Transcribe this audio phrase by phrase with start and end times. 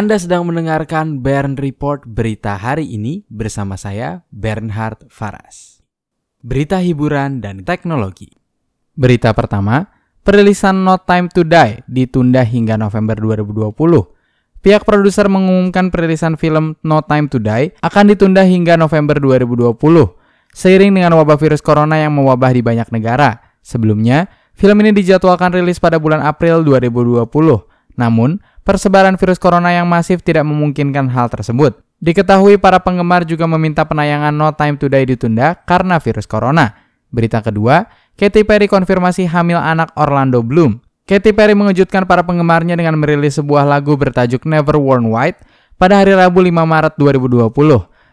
[0.00, 5.84] Anda sedang mendengarkan Bern Report berita hari ini bersama saya Bernhard Faras.
[6.40, 8.32] Berita hiburan dan teknologi.
[8.96, 9.92] Berita pertama,
[10.24, 13.76] perilisan No Time to Die ditunda hingga November 2020.
[14.64, 19.76] Pihak produser mengumumkan perilisan film No Time to Die akan ditunda hingga November 2020
[20.56, 23.36] seiring dengan wabah virus corona yang mewabah di banyak negara.
[23.60, 27.69] Sebelumnya, film ini dijadwalkan rilis pada bulan April 2020.
[28.00, 31.76] Namun, persebaran virus corona yang masif tidak memungkinkan hal tersebut.
[32.00, 36.88] Diketahui para penggemar juga meminta penayangan No Time to Die ditunda karena virus corona.
[37.12, 37.84] Berita kedua,
[38.16, 40.80] Katy Perry konfirmasi hamil anak Orlando Bloom.
[41.04, 45.44] Katy Perry mengejutkan para penggemarnya dengan merilis sebuah lagu bertajuk Never Worn White
[45.76, 47.52] pada hari Rabu 5 Maret 2020.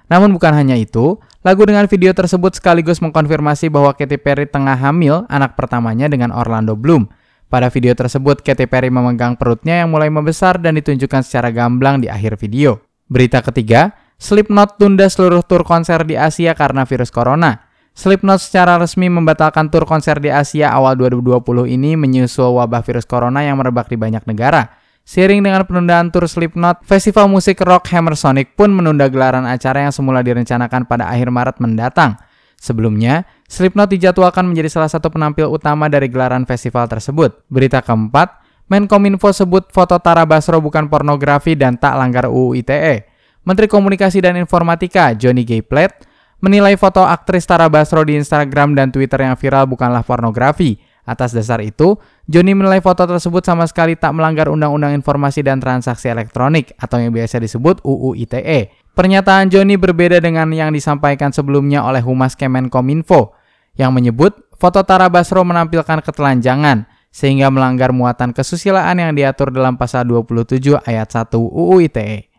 [0.07, 5.23] Namun bukan hanya itu, lagu dengan video tersebut sekaligus mengkonfirmasi bahwa Katy Perry tengah hamil
[5.31, 7.07] anak pertamanya dengan Orlando Bloom.
[7.48, 12.12] Pada video tersebut, Katy Perry memegang perutnya yang mulai membesar dan ditunjukkan secara gamblang di
[12.12, 12.84] akhir video.
[13.08, 17.64] Berita ketiga, Slipknot tunda seluruh tur konser di Asia karena virus corona.
[17.95, 23.40] Slipknot secara resmi membatalkan tur konser di Asia awal 2020 ini menyusul wabah virus corona
[23.48, 24.68] yang merebak di banyak negara.
[25.08, 29.95] Seiring dengan penundaan tur Slipknot, festival musik rock Hammer Sonic pun menunda gelaran acara yang
[29.95, 32.20] semula direncanakan pada akhir Maret mendatang.
[32.58, 37.48] Sebelumnya, Slipknot dijadwalkan menjadi salah satu penampil utama dari gelaran festival tersebut.
[37.48, 43.08] Berita keempat, Menkominfo sebut foto Tara Basro bukan pornografi dan tak langgar UU ITE.
[43.48, 45.64] Menteri Komunikasi dan Informatika Johnny G.
[45.64, 46.03] Plate
[46.44, 50.75] menilai foto aktris Tara Basro di Instagram dan Twitter yang viral bukanlah pornografi.
[51.08, 51.95] Atas dasar itu,
[52.28, 57.16] Johnny menilai foto tersebut sama sekali tak melanggar Undang-Undang Informasi dan Transaksi Elektronik atau yang
[57.16, 58.75] biasa disebut UU ITE.
[58.92, 63.36] Pernyataan Johnny berbeda dengan yang disampaikan sebelumnya oleh Humas Kemenkominfo
[63.78, 70.06] yang menyebut foto Tara Basro menampilkan ketelanjangan sehingga melanggar muatan kesusilaan yang diatur dalam pasal
[70.06, 72.29] 27 ayat 1 UU ITE.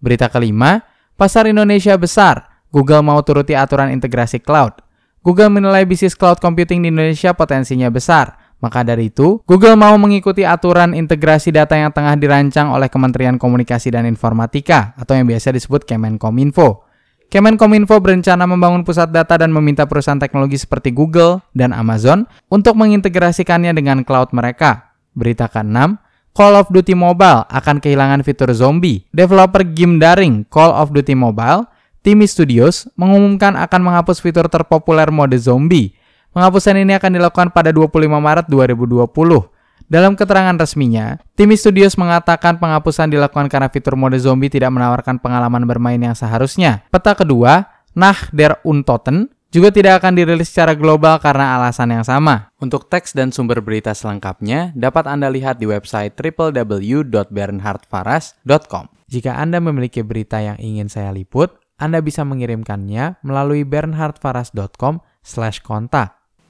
[0.00, 0.84] Berita kelima,
[1.16, 4.80] pasar Indonesia besar, Google mau turuti aturan integrasi cloud.
[5.24, 8.36] Google menilai bisnis cloud computing di Indonesia potensinya besar.
[8.60, 13.92] Maka dari itu, Google mau mengikuti aturan integrasi data yang tengah dirancang oleh Kementerian Komunikasi
[13.92, 16.88] dan Informatika atau yang biasa disebut Kemenkominfo.
[17.34, 23.74] Kemenkominfo berencana membangun pusat data dan meminta perusahaan teknologi seperti Google dan Amazon untuk mengintegrasikannya
[23.74, 24.94] dengan cloud mereka.
[25.18, 25.98] Berita ke-6,
[26.30, 29.02] Call of Duty Mobile akan kehilangan fitur zombie.
[29.10, 31.66] Developer game daring Call of Duty Mobile
[32.06, 35.90] Timi Studios mengumumkan akan menghapus fitur terpopuler mode zombie.
[36.30, 39.10] Penghapusan ini akan dilakukan pada 25 Maret 2020.
[39.86, 45.66] Dalam keterangan resminya, Timi Studios mengatakan penghapusan dilakukan karena fitur mode zombie tidak menawarkan pengalaman
[45.68, 46.82] bermain yang seharusnya.
[46.88, 47.64] Peta kedua,
[47.94, 52.50] Nach der Untoten, juga tidak akan dirilis secara global karena alasan yang sama.
[52.58, 58.84] Untuk teks dan sumber berita selengkapnya dapat Anda lihat di website www.bernhardfaras.com.
[59.06, 65.02] Jika Anda memiliki berita yang ingin saya liput, anda bisa mengirimkannya melalui bernhardfaras.com
[65.66, 66.14] kontak.